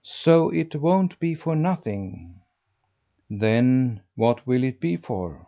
So 0.03 0.49
it 0.49 0.73
won't 0.75 1.19
be 1.19 1.35
for 1.35 1.55
nothing." 1.55 2.41
"Then 3.29 4.01
what 4.15 4.47
will 4.47 4.63
it 4.63 4.79
be 4.79 4.97
for? 4.97 5.39